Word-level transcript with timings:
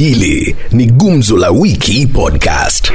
Hili 0.00 0.56
ni 0.72 0.86
Gumzo 0.86 1.36
la 1.36 1.50
Wiki 1.50 2.06
Podcast. 2.06 2.92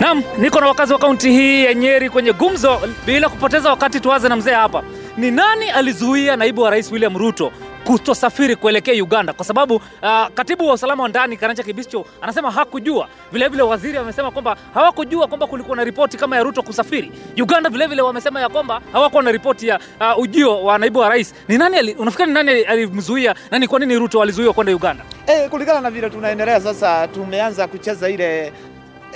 Naam, 0.00 0.22
niko 0.38 0.60
na 0.60 0.66
wakazi 0.66 0.92
wa 0.92 0.98
kaunti 0.98 1.30
hii 1.30 1.64
ya 1.64 1.74
Nyeri 1.74 2.10
kwenye 2.10 2.32
gumzo. 2.32 2.80
Bila 3.06 3.28
kupoteza 3.28 3.70
wakati, 3.70 4.00
tuanze 4.00 4.28
na 4.28 4.36
mzee 4.36 4.52
hapa. 4.54 4.82
Ni 5.16 5.30
nani 5.30 5.70
alizuia 5.70 6.36
naibu 6.36 6.62
wa 6.62 6.70
rais 6.70 6.92
William 6.92 7.18
Ruto 7.18 7.52
kutosafiri 7.92 8.56
kuelekea 8.56 9.02
Uganda? 9.04 9.32
Kwa 9.32 9.44
sababu 9.44 9.74
uh, 9.74 9.82
katibu 10.34 10.66
wa 10.68 10.74
usalama 10.74 11.02
wa 11.02 11.08
ndani 11.08 11.36
Karanja 11.36 11.62
Kibicho 11.62 12.04
anasema 12.22 12.50
hakujua. 12.50 13.08
Vilevile 13.32 13.62
waziri 13.62 13.98
amesema 13.98 14.30
kwamba 14.30 14.56
hawakujua 14.74 15.26
kwamba 15.26 15.46
kulikuwa 15.46 15.76
na 15.76 15.84
ripoti 15.84 16.16
kama 16.16 16.36
ya 16.36 16.42
Ruto 16.42 16.62
kusafiri 16.62 17.12
Uganda. 17.38 17.70
Vilevile 17.70 18.02
wamesema 18.02 18.40
ya 18.40 18.48
kwamba 18.48 18.80
hawakuwa 18.92 19.22
na 19.22 19.32
ripoti 19.32 19.68
ya 19.68 19.78
uh, 20.00 20.18
ujio 20.22 20.64
wa 20.64 20.78
naibu 20.78 20.98
wa 20.98 21.08
rais. 21.08 21.34
Ni 21.48 21.58
nani 21.58 21.92
unafikiri 21.94 22.28
ni 22.28 22.34
nani 22.34 22.50
alimzuia 22.62 23.34
na 23.50 23.58
ni 23.58 23.68
kwa 23.68 23.78
nini 23.80 23.98
Ruto 23.98 24.22
alizuiwa 24.22 24.52
kwenda 24.52 24.74
Uganda? 24.76 25.04
Hey, 25.26 25.48
kulingana 25.48 25.80
na 25.80 25.90
vile 25.90 26.10
tunaendelea 26.10 26.60
sasa, 26.60 27.08
tumeanza 27.08 27.66
kucheza 27.68 28.08
ile 28.08 28.52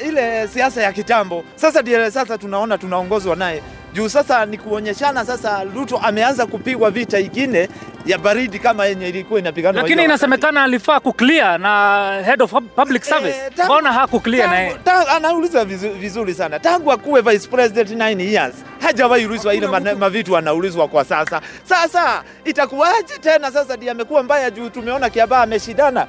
ile 0.06 0.48
siasa 0.48 0.82
ya 0.82 0.92
kitambo. 0.92 1.44
Sasa 1.56 1.82
ndiye 1.82 2.10
sasa 2.10 2.38
tunaona 2.38 2.78
tunaongozwa 2.78 3.36
naye 3.36 3.62
juu. 3.94 4.08
Sasa 4.08 4.46
ni 4.46 4.58
kuonyeshana 4.58 5.24
sasa, 5.24 5.64
Ruto 5.74 5.98
ameanza 5.98 6.46
kupigwa 6.46 6.90
vita 6.90 7.20
ingine 7.20 7.68
ya 8.06 8.18
baridi 8.18 8.58
kama 8.58 8.86
yenye 8.86 9.08
ilikuwa 9.08 9.40
inapigana. 9.40 9.82
Lakini 9.82 10.04
inasemekana 10.04 10.62
alifaa 10.64 11.00
kuclear 11.00 11.58
na 11.60 12.22
head 12.26 12.42
of 12.42 12.52
public 12.52 13.04
service. 13.04 13.38
e, 13.46 13.50
tangu- 13.50 13.64
Mbona 13.64 13.92
hakuclear 13.92 14.48
na 14.50 14.58
yeye? 14.58 14.70
Tangu- 14.70 14.84
tangu- 14.84 15.08
anauliza 15.16 15.64
vizuri, 15.64 15.94
vizuri 15.94 16.34
sana 16.34 16.58
tangu 16.60 16.92
akuwe 16.92 17.20
vice 17.20 17.48
president 17.48 17.90
9 17.90 18.20
years 18.32 18.54
hajawahi 18.80 19.26
ulizwa 19.26 19.54
ile 19.54 19.66
mavitu 19.98 20.36
anaulizwa 20.36 20.88
kwa 20.88 21.04
sasa. 21.04 21.40
Sasa 21.64 22.22
itakuwaje 22.44 23.18
tena? 23.20 23.50
Sasa 23.50 23.76
ndiye 23.76 23.90
amekuwa 23.92 24.22
mbaya 24.22 24.50
juu 24.50 24.68
tumeona 24.68 25.10
Kiaba 25.10 25.42
ameshindana 25.42 26.06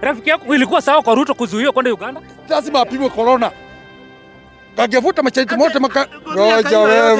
Rafiki 0.00 0.30
yako 0.30 0.54
ilikuwa 0.54 0.82
sawa 0.82 1.02
kwa 1.02 1.14
Ruto 1.14 1.34
kuzuiwa 1.34 1.72
kwenda 1.72 1.92
Uganda? 1.92 2.20
lazima 2.48 2.80
apigwe 2.80 3.08
korona. 3.08 3.50
Kagevuta 4.80 5.22
mashariti 5.22 5.56
mote 5.56 5.78
maka... 5.78 6.06
Roja 6.36 6.78
wewe, 6.78 7.12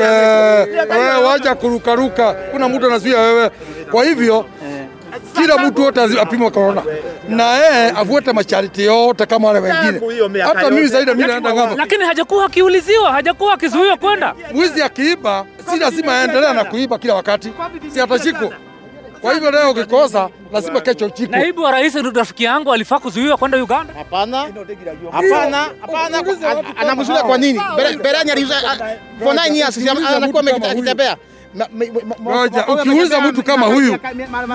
wewe 0.91 1.25
waja 1.25 1.55
kurukaruka, 1.55 2.33
kuna 2.33 2.69
mtu 2.69 2.87
anazuia 2.87 3.21
wewe. 3.21 3.51
Kwa 3.91 4.05
hivyo 4.05 4.47
kila 5.37 5.59
mtu 5.59 5.83
wote 5.83 6.01
apimwe 6.21 6.51
korona 6.51 6.83
na 7.29 7.53
yeye 7.53 7.91
afuate 7.91 8.33
masharti 8.33 8.85
yote 8.85 9.27
kama 9.27 9.49
wale 9.49 9.61
wengine. 9.61 10.43
Hata 10.43 10.71
mimi 10.71 10.87
zaidi 10.87 11.11
mimi 11.15 11.27
naenda 11.29 11.55
ng'ambo. 11.55 11.77
Lakini 11.77 12.05
hajakuwa 12.05 12.45
akiuliziwa, 12.47 13.13
hajakuwa 13.13 13.55
akizuiwa 13.55 13.97
kwenda. 13.97 14.35
Mwizi 14.55 14.83
akiiba 14.83 15.45
si 15.71 15.79
lazima 15.79 16.19
aendelee 16.21 16.53
na 16.53 16.65
kuiba 16.65 16.99
kila 16.99 17.15
wakati, 17.15 17.53
si 17.95 18.01
atashikwa. 18.01 18.51
Kwa 19.21 19.35
hivyo 19.35 19.51
leo 19.51 19.71
ukikosa 19.71 20.29
lazima 20.53 20.81
kesho 20.81 21.07
uchikwe. 21.07 21.39
Naibu 21.39 21.63
wa 21.63 21.71
rais 21.71 21.95
ndio 21.95 22.11
rafiki 22.11 22.45
yangu 22.45 22.73
alifaa 22.73 22.99
kuzuiwa 22.99 23.37
kwenda 23.37 23.63
Uganda. 23.63 23.95
Hapana, 23.95 24.37
hapana, 25.81 26.17
hapana. 26.47 26.77
Anamzuia 26.77 27.23
kwa 27.23 27.39
nini? 27.39 27.61
Berani 28.03 28.31
aliuza 28.31 28.55
for 29.25 29.35
nine 29.35 29.59
years 29.59 29.79
anakuwa 30.17 30.43
akitembea. 30.71 31.17
Ma- 31.55 32.45
ukiuliza 32.75 33.21
mtu 33.21 33.43
kama 33.43 33.67
huyu, 33.67 33.99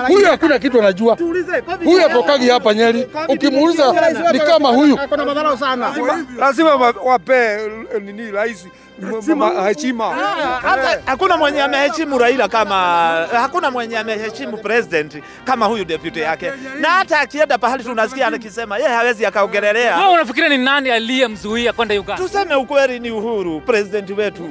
huyu 0.08 0.26
hakuna 0.26 0.58
kitu 0.58 0.78
anajua. 0.78 1.18
Huyu 1.84 2.06
atokagi 2.06 2.48
hapa 2.48 2.74
Nyeri, 2.74 3.06
ukimuuliza 3.28 3.92
ni 4.32 4.38
kama 4.40 4.68
huyu. 4.68 4.98
Lazima 6.38 6.74
wapee 7.04 7.54
eh, 7.94 8.02
nini 8.02 8.30
rais 8.30 8.66
heshima. 9.66 10.10
hata 10.62 11.00
hakuna 11.06 11.36
mwenye 11.36 11.62
ameheshimu 11.62 12.18
Raila 12.18 12.48
kama 12.48 12.74
hakuna 13.32 13.70
mwenye 13.70 13.98
ameheshimu 13.98 14.56
president 14.58 15.22
kama 15.44 15.66
huyu 15.66 15.84
deputy 15.84 16.20
yake, 16.20 16.52
na 16.80 16.88
hata 16.88 17.20
akienda 17.20 17.58
pahali 17.58 17.84
tunasikia 17.84 18.26
anakisema 18.26 18.78
yeye 18.78 18.88
hawezi 18.88 19.26
akaongelelea. 19.26 19.96
Wewe 19.98 20.12
unafikiria 20.12 20.48
ni 20.48 20.58
nani 20.58 20.90
aliyemzuia 20.90 21.72
kwenda 21.72 21.94
Uganda? 22.00 22.22
Tuseme 22.22 22.54
ukweli, 22.54 23.00
ni 23.00 23.10
Uhuru 23.10 23.60
president 23.60 24.10
wetu, 24.10 24.50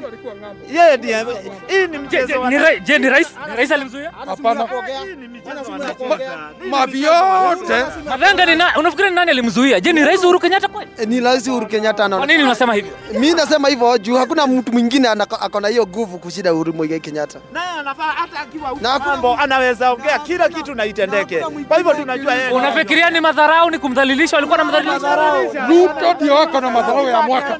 yeye 0.71 0.97
ndiye. 0.97 1.25
Hii 1.67 1.87
ni 1.87 1.97
mchezo 1.97 2.41
wa 2.41 2.51
je, 2.79 2.99
ni 2.99 3.09
rais? 3.09 3.27
Ni 3.49 3.55
rais 3.55 3.71
alimzuia? 3.71 4.11
Hapana, 4.25 4.63
Hii 5.03 5.15
ni 5.15 5.27
michezo 5.27 5.55
wa 5.55 5.71
wanasiasa. 5.71 6.49
mavi 6.69 7.03
yote 7.03 7.85
Madhanga 8.09 8.45
ni 8.45 8.55
nani? 8.55 8.71
unafikiria 8.79 9.09
ni 9.09 9.15
nani 9.15 9.31
alimzuia? 9.31 9.79
Je, 9.79 9.93
ni 9.93 10.05
rais 10.05 10.23
Uhuru 10.23 10.39
Kenyatta 10.39 10.67
kweli? 10.67 10.91
ni 11.05 11.19
rais 11.19 11.47
Uhuru 11.47 11.67
Kenyatta 11.67 12.09
Kwa 12.09 12.25
nini 12.25 12.43
unasema 12.43 12.73
hivyo? 12.73 12.91
Mimi 13.13 13.33
nasema 13.33 13.67
hivyo 13.69 13.97
juu 13.97 14.15
hakuna 14.15 14.34
mtu 14.47 14.71
mwingine 14.71 15.07
ako 15.07 15.59
na 15.59 15.67
hiyo 15.67 15.87
nguvu 15.87 16.17
kushinda 16.19 16.53
Uhuru 16.53 16.73
Muigai 16.73 16.99
Kenyatta. 16.99 17.39
naye 17.53 17.69
anafaa 17.79 18.03
hata 18.11 18.39
akiwa 18.39 18.71
Na 18.81 18.89
hakuna- 18.89 19.11
mambo 19.11 19.33
anaweza 19.37 19.91
ongea 19.93 20.19
kila 20.19 20.49
kitu 20.49 20.75
na 20.75 20.85
itendeke. 20.85 21.39
Kwa 21.67 21.77
hivyo 21.77 21.93
tunajua 21.93 22.33
yeye 22.35 22.51
Unafikiria 22.51 23.09
ni 23.09 23.19
madharau, 23.21 23.69
ni 23.69 23.79
kumdhalilisha? 23.79 24.35
Walikuwa 24.37 24.57
na 24.57 24.63
madharau. 24.63 25.43
Ruto 25.67 26.13
ndio 26.13 26.33
wako 26.35 26.61
na 26.61 26.69
madharau 26.69 27.07
ya 27.07 27.21
mwaka. 27.21 27.59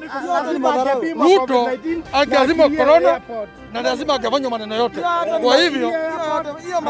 Ruto 1.18 1.70
angezima 2.12 2.68
korona 2.68 3.20
na 3.76 3.82
lazima 3.82 4.14
agavanywa 4.14 4.50
maneno 4.50 4.74
yote. 4.76 5.00
Kwa 5.42 5.56
hivyo 5.56 5.88
ni 5.88 6.70
ya 6.70 6.80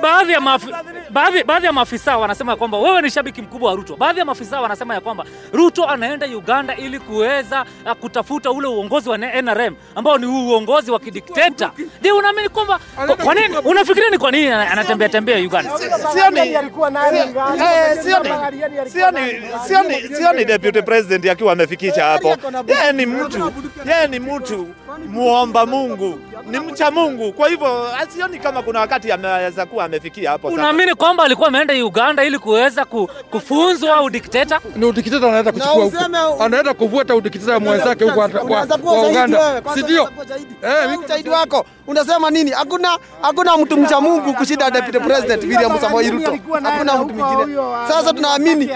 baadhi 0.01 0.31
ya 0.33 0.41
maafi, 0.41 0.67
baadhi, 1.09 1.43
baadhi 1.43 1.65
ya 1.65 1.73
maafisa 1.73 2.17
wanasema 2.17 2.55
kwamba 2.55 2.77
wewe 2.77 3.01
ni 3.01 3.11
shabiki 3.11 3.41
mkubwa 3.41 3.69
wa 3.69 3.75
Ruto. 3.75 3.95
Baadhi 3.95 4.19
ya 4.19 4.25
maafisa 4.25 4.61
wanasema 4.61 4.93
ya 4.93 5.01
kwamba 5.01 5.25
Ruto 5.53 5.85
anaenda 5.85 6.27
Uganda 6.27 6.75
ili 6.75 6.99
kuweza 6.99 7.65
uh, 7.85 7.91
kutafuta 7.91 8.51
ule 8.51 8.67
uongozi 8.67 9.09
wa 9.09 9.17
NRM 9.17 9.75
ambao 9.95 10.17
ni 10.17 10.25
uongozi 10.25 10.91
wa 10.91 10.99
kidikteta. 10.99 11.71
Je, 12.01 12.11
unaamini 12.11 12.49
kwamba 12.49 12.79
kwa, 13.23 13.35
nini 13.35 13.57
unafikiria 13.57 14.09
ni 14.09 14.17
kwa 14.17 14.31
nini 14.31 14.47
anatembea 14.47 15.09
tembea 15.09 15.37
Uganda? 15.37 15.71
eh, 17.63 18.03
sioni. 18.03 18.29
Sioni. 19.67 20.16
Sioni 20.16 20.45
deputy 20.45 20.81
president 20.81 21.25
akiwa 21.25 21.53
amefikisha 21.53 22.05
hapo. 22.05 22.37
Yeye 22.67 22.91
ni 22.94 23.05
mtu. 23.05 23.53
Yeye 23.85 24.07
ni 24.07 24.19
mtu 24.19 24.67
muomba 25.07 25.65
Mungu, 25.65 26.19
ni 26.49 26.59
mcha 26.59 26.91
Mungu. 26.91 27.33
Kwa 27.33 27.49
hivyo 27.49 27.95
asioni 27.95 28.39
kama 28.39 28.61
kuna 28.63 28.79
wakati 28.79 29.11
ameweza 29.11 29.65
kuwa 29.65 29.85
amefikia 29.85 30.31
hapo. 30.31 30.47
Unaamini 30.47 30.95
kwamba 30.95 31.23
alikuwa 31.23 31.47
ameenda 31.47 31.73
Uganda 31.85 32.23
ili 32.23 32.39
kuweza 32.39 32.85
ku, 32.85 33.09
kufunzwa 33.31 34.01
udikteta? 34.03 34.59
ni 34.75 34.85
udikteta 34.85 35.27
anaenda 35.27 35.51
kuchukua 35.51 35.83
huko, 35.83 36.43
anaenda 36.43 36.73
kuvuta 36.73 37.15
udikteta 37.15 37.51
ya 37.53 37.59
mwenzake 37.59 38.03
huko 38.03 38.19
ushahidi 38.25 39.07
Uganda, 39.09 39.61
si 39.73 39.81
ndio? 39.83 40.09
Eh, 40.61 40.89
mimi- 40.91 41.05
ushahidi 41.05 41.29
wako 41.29 41.66
unasema 41.87 42.29
nini? 42.29 42.51
Hakuna 42.51 42.97
hakuna 43.21 43.57
mtu 43.57 43.77
mcha 43.77 44.01
Mungu 44.01 44.33
kushinda 44.33 44.71
deputy 44.71 44.99
president 44.99 45.43
William 45.43 45.79
Samoei 45.79 46.11
Ruto. 46.11 46.37
Hakuna 46.63 46.97
mtu 47.03 47.13
mwingine. 47.16 47.57
Sasa 47.87 48.13
tunaamini 48.13 48.69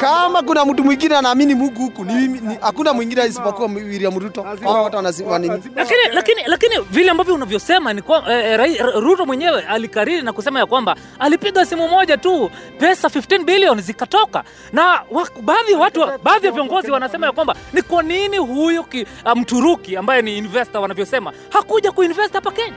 kama 0.00 0.42
kuna 0.42 0.64
mtu 0.64 0.84
mwingine 0.84 1.16
anaamini 1.16 1.54
Mungu 1.54 1.80
huku 1.82 2.04
ni 2.04 2.40
hakuna 2.60 2.92
mwingine 2.92 3.26
isipokuwa 3.26 3.68
William 3.68 4.18
Ruto. 4.18 4.46
Watu 4.64 4.96
wanasema 4.96 5.38
nini? 5.48 5.62
Lakini, 5.76 6.00
lakini, 6.12 6.42
lakini 6.46 6.74
vile 6.90 7.10
ambavyo 7.10 7.34
unavyosema 7.34 7.92
ni 7.92 8.02
kwa, 8.02 8.32
eh, 8.32 8.44
eh, 8.52 8.58
Rai- 8.58 9.00
Ruto 9.00 9.26
mwenyewe 9.26 9.62
alikariri 9.62 10.22
na 10.22 10.32
kusema 10.32 10.58
ya 10.58 10.66
kwamba 10.66 10.96
alipiga 11.18 11.66
simu 11.66 11.88
moja 11.88 12.16
tu 12.16 12.50
pesa 12.78 13.08
15 13.08 13.44
bilioni 13.44 13.82
zikatoka, 13.82 14.44
na 14.72 15.02
baadhi 15.42 15.72
ya 15.72 15.78
watu, 15.78 16.06
baadhi 16.22 16.46
ya 16.46 16.52
viongozi 16.52 16.90
wanasema 16.90 17.26
ya 17.26 17.32
kwamba 17.32 17.54
ni 17.72 17.82
kwa 17.82 18.02
nini 18.02 18.36
huyu 18.38 18.84
ki, 18.84 19.06
uh, 19.26 19.32
Mturuki 19.36 19.96
ambaye 19.96 20.22
ni 20.22 20.38
investor 20.38 20.80
wanavyosema 20.82 21.32
hakuja 21.50 21.92
kuinvest 21.92 22.32
hapa 22.34 22.50
Kenya. 22.50 22.76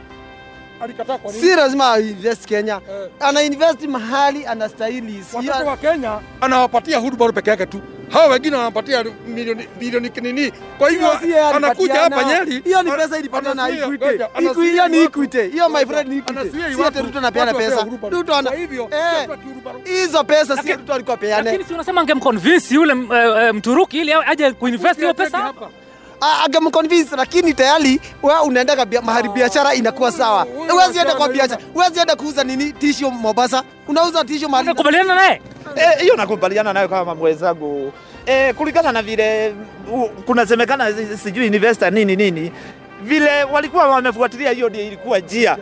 Alikataa 0.82 1.18
kwa 1.18 1.32
nini? 1.34 1.44
Si 1.44 1.56
lazima 1.56 2.00
invest 2.00 2.46
Kenya. 2.46 2.82
Ana 3.20 3.42
invest 3.44 3.82
mahali 3.84 4.46
anastahili. 4.46 5.24
Si 5.24 5.36
Watoto 5.38 5.66
wa 5.66 5.78
Kenya 5.78 6.20
anawapatia 6.42 6.98
huduma 6.98 7.32
peke 7.32 7.50
yake 7.50 7.66
tu, 7.66 7.82
hawa 8.10 8.28
wengine 8.28 8.56
wanapatia 8.56 9.04
milioni 9.28 9.68
bilioni 9.80 10.12
nini. 10.22 10.52
Kwa 10.78 10.90
hivyo 10.90 11.12
anakuja 11.56 11.94
hapa. 11.96 12.24
Nyeri, 12.24 12.62
Hiyo 12.62 12.84
ni 12.84 12.92
pesa 12.92 13.18
ilipata 13.18 13.54
na 13.54 13.70
Equity. 13.70 14.06
Equity, 14.06 14.62
hiyo 14.72 14.88
ni 14.88 14.98
Equity. 14.98 15.42
Hiyo 15.42 15.70
my 15.70 15.86
friend 15.86 16.10
ni 16.10 16.18
Equity. 16.18 16.76
Si 16.76 16.84
ati 16.84 17.00
Ruto 17.02 17.18
anapeana 17.18 17.54
pesa. 17.54 17.88
Ruto 18.10 18.36
ana 18.36 18.52
hivyo, 18.52 18.90
eh, 18.92 19.30
hizo 19.86 20.24
pesa 20.24 20.58
si 20.64 20.74
Ruto 20.74 20.94
alikuwa 20.94 21.18
peane. 21.18 21.44
Lakini 21.44 21.64
si 21.64 21.74
unasema 21.74 22.02
angemconvince 22.02 22.76
yule 22.76 22.94
eh, 22.94 23.44
eh, 23.48 23.54
Mturuki 23.54 23.98
ili 24.00 24.14
aje 24.14 24.52
kuinvest 24.52 25.00
hiyo 25.00 25.14
pesa 25.14 25.38
hapa. 25.38 25.70
Ah, 26.22 26.48
lakini 27.18 27.54
tayari 27.54 28.00
wewe 28.24 28.40
unaenda 28.40 28.86
bia, 28.86 29.02
mahali 29.02 29.30
biashara 29.30 29.74
inakuwa 29.74 30.12
sawa. 30.12 30.48
Huwezi 30.72 31.00
enda 31.00 31.16
kwa 31.16 31.30
biashara. 31.30 31.62
Huwezi 31.74 32.00
enda 32.00 32.16
kuuza 32.16 32.44
nini 32.44 32.72
tisho 32.74 33.10
Mombasa. 33.12 33.64
Unauza 33.88 34.24
tisho 34.26 34.50
mahali 34.50 34.70
Unakubaliana 34.70 35.16
naye? 35.16 35.42
Eh, 35.76 36.00
hiyo 36.02 36.16
nakubaliana 36.16 36.74
nayo 36.74 36.88
kama 36.88 37.16
mwenzangu 37.16 37.94
eh, 38.26 38.56
kulingana 38.56 38.92
na 38.92 39.02
vile 39.02 39.56
kunasemekana 40.26 40.94
si- 40.94 41.18
sijui 41.18 41.48
investor 41.48 41.92
nini 41.94 42.16
nini 42.16 42.52
vile 43.04 43.44
walikuwa 43.44 43.88
wamefuatilia, 43.88 44.52
hiyo 44.52 44.70
ndio 44.70 44.82
ilikuwa 44.82 45.20
njia 45.20 45.58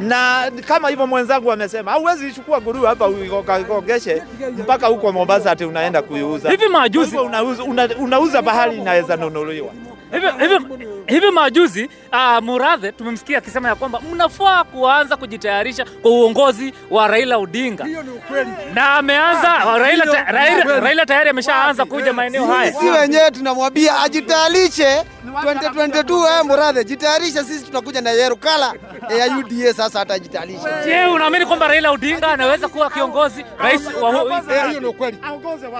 na 0.00 0.50
kama 0.68 0.88
hivyo 0.88 1.06
mwenzangu 1.06 1.52
amesema, 1.52 1.90
hauwezi 1.90 2.32
chukua 2.32 2.60
nguruwe 2.60 2.88
hapa 2.88 3.06
uikogeshe 3.08 4.22
mpaka 4.58 4.86
huko 4.86 5.12
Mombasa 5.12 5.50
ati 5.50 5.64
unaenda 5.64 6.02
kuiuza. 6.02 6.50
Hivi 6.50 6.66
majuzi- 6.68 7.18
unauza, 7.18 7.62
una, 7.64 7.88
unauza 7.98 8.42
bahali 8.42 8.76
inaweza 8.76 9.16
nunuliwa. 9.16 9.68
hivi 10.12 10.26
hivi 10.40 10.64
hivi 11.06 11.30
majuzi 11.30 11.88
uh, 12.12 12.42
Murathe 12.44 12.92
tumemsikia 12.92 13.38
akisema 13.38 13.68
ya 13.68 13.74
kwamba 13.74 14.00
mnafaa 14.12 14.64
kuanza 14.64 15.16
kujitayarisha 15.16 15.84
kwa 16.02 16.10
uongozi 16.10 16.72
wa 16.90 17.08
Raila 17.08 17.38
Odinga 17.38 17.84
Hiyo 17.84 18.02
ni 18.02 18.10
ukweli. 18.10 18.50
na 18.74 18.94
ameanza 18.94 19.78
Raila, 19.78 20.04
ta, 20.06 20.24
Raila, 20.32 20.80
Raila 20.80 21.06
tayari 21.06 21.30
ameshaanza 21.30 21.84
kuja 21.84 22.12
maeneo 22.12 22.46
haya. 22.46 22.72
Sisi 22.72 22.90
wenyewe 22.90 23.30
tunamwambia 23.30 24.00
ajitayarishe 24.00 25.02
2022 25.42 26.38
eh, 26.38 26.44
Murathe, 26.44 26.84
jitayarisha, 26.84 27.44
sisi 27.44 27.64
tunakuja 27.64 28.00
na 28.00 28.10
yellow 28.10 28.36
color 28.38 28.72
ya 29.18 29.38
UDA 29.38 29.74
sasa 29.74 29.98
hata 29.98 30.14
ajitayarishe. 30.14 30.68
Je, 30.84 31.04
unaamini 31.06 31.46
kwamba 31.46 31.68
Raila 31.68 31.90
Odinga 31.90 32.28
anaweza 32.28 32.68
kuwa 32.68 32.90
kiongozi 32.90 33.44
rais 33.58 33.82
wa 34.02 34.10
Eh, 34.54 34.68
Hiyo 34.68 34.80
ni 34.80 34.86
ukweli. 34.86 35.18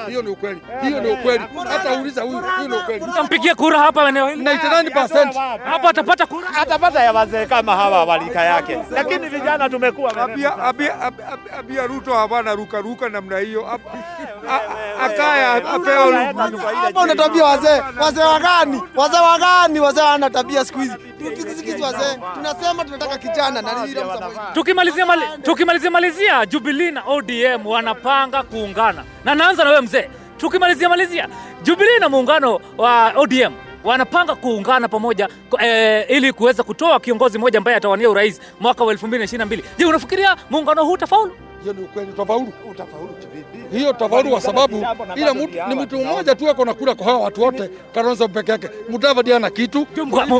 Hiyo 0.08 0.22
ni 0.22 0.28
ukweli. 0.30 0.60
Hiyo 0.82 1.00
ni 1.00 1.10
ukweli. 1.10 1.44
Hata 1.68 1.92
uliza 2.00 2.22
huyu, 2.22 2.40
hiyo 2.56 2.68
ni 2.68 2.76
ukweli. 2.76 3.04
mtampigia 3.04 3.54
kura 3.54 3.78
hapa 3.78 4.08
eneo 4.08 4.28
hili? 4.28 4.44
99%. 4.44 5.58
Hapo 5.64 5.88
atapata 5.88 6.26
kura. 6.26 6.48
atapata 6.56 7.02
ya 7.02 7.12
wazee 7.12 7.46
kama 7.46 7.76
hawa 7.76 8.04
walika 8.04 8.42
yake, 8.44 8.78
lakini 8.90 9.28
vijana 9.28 9.70
tumekuwa 9.70 10.16
Abia, 10.16 10.58
abia, 10.58 11.00
abia, 11.58 11.86
Ruto 11.86 12.14
hapana 12.14 12.54
ruka 12.54 12.80
ruka 12.80 13.08
namna 13.08 13.38
hiyo. 13.38 13.80
Akaya 15.04 15.52
apewa 15.54 16.06
lu- 16.06 16.16
Hapa 16.24 17.00
wazee. 17.00 17.40
wazee, 17.42 17.82
wazee 18.00 18.20
wagani? 18.22 18.82
Wazee 18.96 19.16
wagani? 19.44 19.81
Wazee 19.81 20.00
wana 20.02 20.31
tabia 20.31 20.64
siku 20.64 20.79
hizi. 20.79 20.94
Tukisikisi 21.19 21.82
wazee, 21.82 22.19
tunasema 22.35 22.85
tunataka 22.85 23.19
kijana 23.19 23.62
na 23.62 23.82
William 23.82 24.08
Tukimalizia 24.55 25.06
mali, 25.06 25.23
tukimalizia 25.43 25.91
malizia 25.91 26.46
Jubilee 26.46 26.91
na 26.91 27.02
ODM 27.06 27.67
wanapanga 27.67 28.43
kuungana, 28.43 29.05
na 29.25 29.35
naanza 29.35 29.64
na 29.64 29.70
wewe 29.70 29.82
mzee. 29.82 30.11
Tukimalizia 30.37 30.88
malizia 30.88 31.29
Jubilee 31.62 31.99
na 32.00 32.08
muungano 32.08 32.61
wa 32.79 33.12
ODM 33.17 33.52
wanapanga 33.85 34.35
kuungana 34.35 34.88
pamoja 34.88 35.29
eh, 35.61 36.06
ili 36.08 36.32
kuweza 36.32 36.62
kutoa 36.62 37.00
kiongozi 37.00 37.38
mmoja 37.38 37.58
ambaye 37.58 37.76
atawania 37.76 38.11
urais 38.11 38.41
mwaka 38.61 38.85
wa 38.85 38.94
2022. 38.94 39.62
Je, 39.79 39.85
unafikiria 39.85 40.37
muungano 40.50 40.85
huu 40.85 40.93
utafaulu? 40.93 41.37
Hiyo 41.64 41.75
ni 41.75 41.82
ukweli. 41.82 42.11
Utafaulu. 42.11 42.52
Hiyo 43.72 43.90
utafaulu 43.90 44.31
kwa 44.31 44.40
sababu 44.40 44.87
ila 45.16 45.34
mtu 45.34 45.49
ni 45.69 45.75
mtu 45.75 45.99
mmoja 45.99 46.34
tu 46.34 46.49
ako 46.50 46.64
na 46.64 46.75
kura 46.75 46.94
kwa 46.94 47.06
hawa 47.06 47.19
watu 47.19 47.43
wote, 47.43 47.70
Kalonzo 47.94 48.28
peke 48.28 48.52
yake. 48.52 48.69
Mudavadi 48.88 49.32
ana 49.32 49.50
kitu. 49.50 49.87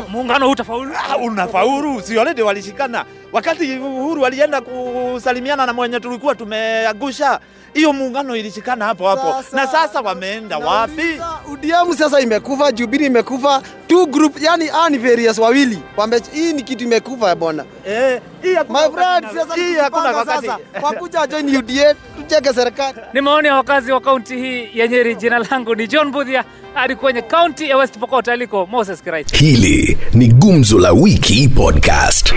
Muungano 0.09 0.45
huu 0.45 0.51
utafaulu? 0.51 0.91
Ah, 1.09 1.17
unafaulu, 1.17 2.01
si 2.01 2.19
already 2.19 2.41
walishikana. 2.41 3.05
Wakati 3.39 3.77
Uhuru 3.77 4.25
alienda 4.25 4.61
kusalimiana 4.61 5.65
na 5.65 5.73
mwenye 5.73 5.99
tulikuwa 5.99 6.35
tumeagusha, 6.35 7.39
hiyo 7.73 7.93
muungano 7.93 8.35
ilishikana 8.35 8.85
hapo 8.85 9.07
hapo, 9.07 9.43
Sasa- 9.43 9.55
na 9.57 9.67
sasa 9.67 10.01
wameenda 10.01 10.57
wapi? 10.57 11.21
UDM 11.51 11.93
sasa 11.97 12.19
imekufa, 12.19 12.71
Jubilee 12.71 13.05
imekufa, 13.05 13.61
two 13.87 14.05
group, 14.05 14.41
yani 14.41 14.69
ani 14.69 14.97
ni 14.97 15.03
various 15.09 15.37
wawili. 15.37 15.79
wame, 15.97 16.21
hii 16.33 16.53
ni 16.53 16.63
kitu 16.63 16.83
imekufa 16.83 17.35
bwana. 17.35 17.65
Eh, 17.87 18.21
hii 18.41 18.53
hakuna 18.53 18.79
My 18.81 18.93
friend, 18.95 19.25
sasa 19.35 19.55
hii 19.55 19.73
hakuna 19.75 20.11
wakati. 20.17 20.49
kwa 20.81 20.91
kuja 20.93 21.27
join 21.27 21.57
UDA 21.57 21.93
tucheke 22.17 22.53
serikali. 22.53 22.97
Ni 23.13 23.21
maoni 23.21 23.47
ya 23.47 23.55
wakazi 23.55 23.91
wa 23.91 24.01
kaunti 24.01 24.35
hii 24.37 24.69
ya 24.73 24.87
Nyeri. 24.87 25.15
Jina 25.15 25.39
langu 25.39 25.75
ni 25.75 25.87
John 25.87 26.11
Budhia, 26.11 26.43
hadi 26.73 26.95
kwenye 26.95 27.21
kaunti 27.21 27.69
ya 27.69 27.77
West 27.77 27.97
Pokot 27.97 28.27
aliko 28.27 28.65
Moses 28.65 29.03
Kiraitu. 29.03 29.35
Hili 29.35 29.97
ni 30.13 30.27
Gumzo 30.27 30.79
la 30.79 30.91
Wiki 30.91 31.47
Podcast. 31.55 32.33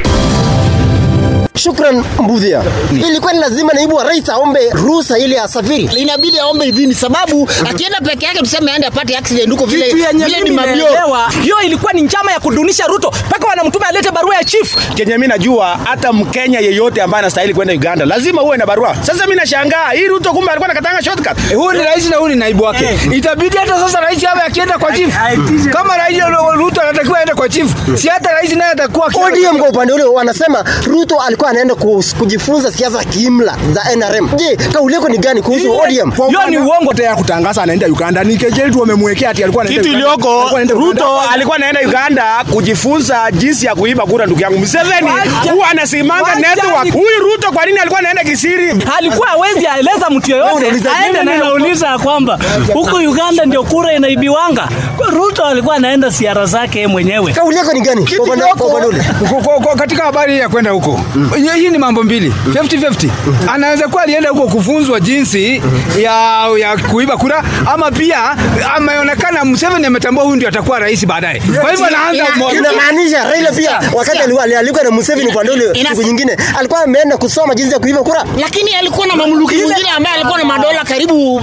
Shukran 1.58 2.04
Mbudhia. 2.20 2.62
Ilikuwa 3.08 3.32
ni 3.32 3.38
lazima 3.38 3.72
naibu 3.72 3.94
wa 3.96 4.04
rais 4.04 4.28
aombe 4.28 4.70
ruhusa 4.70 5.18
ili 5.18 5.36
asafiri, 5.38 5.90
inabidi 5.96 6.38
aombe 6.38 6.66
idhini, 6.66 6.94
sababu 6.94 7.48
akienda 7.70 8.00
peke 8.00 8.26
yake 8.26 8.38
tuseme 8.38 8.72
aende 8.72 8.86
apate 8.86 9.16
accident 9.16 9.50
huko 9.50 9.66
vile 9.66 9.90
vile 9.92 10.40
ni 10.44 10.50
mabio. 10.50 10.86
hiyo 11.42 11.60
ilikuwa 11.88 11.92
ni 11.92 12.02
njama 12.02 12.32
ya 12.32 12.40
kudunisha 12.40 12.86
Ruto 12.86 13.12
mpaka 13.26 13.46
wanamtuma 13.46 13.86
alete 13.86 14.10
barua 14.10 14.36
ya 14.36 14.44
chief. 14.44 14.76
kenye 14.94 15.12
mimi 15.12 15.26
najua 15.26 15.78
hata 15.84 16.12
Mkenya 16.12 16.60
yeyote 16.60 17.02
ambaye 17.02 17.18
anastahili 17.22 17.54
kwenda 17.54 17.74
Uganda 17.74 18.04
lazima 18.06 18.42
uwe 18.42 18.56
na 18.56 18.66
barua. 18.66 18.96
Sasa 19.02 19.24
mimi 19.26 19.36
nashangaa 19.36 19.90
hii 19.92 20.06
Ruto 20.06 20.30
kumbe 20.32 20.50
alikuwa 20.50 20.70
anakatanga 20.70 21.02
shortcut. 21.02 21.54
huyu 21.54 21.72
ni 21.72 21.84
rais 21.84 22.10
na 22.10 22.16
huyu 22.16 22.34
ni 22.34 22.40
naibu 22.40 22.64
wake. 22.64 22.88
Itabidi 23.12 23.56
hata 23.56 23.78
sasa 23.78 24.00
rais 24.00 24.24
awe 24.24 24.40
akienda 24.42 24.78
kwa 24.78 24.92
chief. 24.92 25.14
Kama 25.72 25.96
rais 25.96 26.18
Ruto 26.54 26.80
anatakiwa 26.80 27.18
aende 27.18 27.34
kwa 27.34 27.48
chief, 27.48 27.70
si 27.94 28.08
hata 28.08 28.32
rais 28.32 28.52
naye 28.52 28.70
atakuwa 28.72 29.06
ODM 29.06 29.58
kwa 29.58 29.68
upande 29.68 29.92
ule 29.92 30.04
wanasema 30.04 30.64
Ruto 30.86 31.20
alikuwa 31.20 31.50
anaenda 31.50 31.74
kujifunza 32.18 32.72
siasa 32.72 33.04
kiimla 33.04 33.56
za 33.72 33.96
NRM. 33.96 34.28
Je, 34.36 34.56
kauli 34.56 34.94
yako 34.94 35.08
ni 35.08 35.18
gani 35.18 35.42
kuhusu 35.42 35.72
ODM? 35.76 36.10
Hiyo 36.28 36.46
ni 36.50 36.58
uongo 36.58 36.94
tayari 36.94 37.16
kutangaza 37.16 37.62
anaenda 37.62 37.86
Uganda. 37.86 38.24
Ni 38.24 38.36
kejeli 38.36 38.72
tu 38.72 38.80
wamemwekea 38.80 39.30
ati 39.30 39.42
alikuwa 39.42 39.64
anaenda. 39.64 39.82
Kitu 39.82 39.94
iliyoko 39.94 40.50
Ruto 40.68 41.20
alikuwa 41.32 41.56
anaenda 41.56 41.77
Uganda 41.86 42.44
kujifunza 42.52 43.30
jinsi 43.32 43.66
ya 43.66 43.74
kuiba 43.74 44.06
kura 44.06 44.26
ndugu 44.26 44.40
yangu. 44.40 44.58
Museveni 44.58 45.08
huwa 45.52 45.68
anasimanga 45.68 46.34
network. 46.34 46.92
Huyu 46.92 47.18
Ruto 47.22 47.52
kwa 47.52 47.66
nini 47.66 47.78
alikuwa 47.78 47.98
anaenda 48.00 48.24
kisiri? 48.24 48.72
Alikuwa 48.98 49.28
hawezi 49.28 49.66
aeleza 49.66 50.10
mtu 50.10 50.30
yoyote 50.30 50.66
aende 51.02 51.22
naye. 51.22 51.40
kwamba 52.02 52.38
huko 52.72 52.96
Uganda 52.96 53.44
ndio 53.44 53.62
kura 53.64 53.92
inaibiwanga. 53.92 54.68
Ruto 55.10 55.44
alikuwa 55.44 55.76
anaenda 55.76 56.10
siara 56.12 56.46
zake 56.46 56.86
mwenyewe. 56.86 57.32
Kauli 57.32 57.56
yako 57.56 57.72
ni 57.72 57.80
gani 57.80 58.06
katika 59.76 60.02
habari 60.04 60.38
ya 60.38 60.48
kwenda 60.48 60.70
huko 60.70 61.00
hii 61.36 61.48
hii 61.60 61.70
ni 61.70 61.78
mambo 61.78 62.02
mbili 62.02 62.34
50-50 62.52 63.08
anaweza 63.52 63.88
kuwa 63.88 64.02
alienda 64.02 64.30
huko 64.30 64.46
kufunzwa 64.48 65.00
jinsi 65.00 65.62
ya, 65.98 66.46
ya 66.58 66.76
kuiba 66.76 67.16
kura 67.16 67.44
ama 67.66 67.90
pia 67.90 68.36
ameonekana 68.76 69.44
Museveni 69.44 69.86
ametambua 69.86 70.24
huyu 70.24 70.36
ndio 70.36 70.48
atakuwa 70.48 70.78
rais 70.78 71.06
baadaye 71.06 71.42
kwa 71.68 71.86
hivyo 71.86 71.86
anaanza 71.86 72.26
Inamaanisha 72.58 73.24
Raila 73.24 73.52
pia 73.52 73.80
wakati 73.94 74.18
alikuwa 74.18 74.44
alikuwa 74.44 74.84
na 74.84 74.90
Museveni 74.90 75.28
upande 75.30 75.52
ule 75.52 75.74
siku 75.88 76.02
nyingine 76.02 76.36
alikuwa 76.58 76.82
ameenda 76.82 77.16
kusoma 77.16 77.54
jinsi 77.54 77.72
ya 77.72 77.78
kuiba 77.78 78.02
kura. 78.02 78.24
lakini 78.40 78.74
alikuwa 78.74 79.06
na 79.06 79.16
mamluki 79.16 79.56
mwingine 79.56 79.90
ambaye 79.90 80.16
alikuwa 80.16 80.38
na 80.38 80.44
madola 80.44 80.84
karibu 80.84 81.34
uh, 81.34 81.42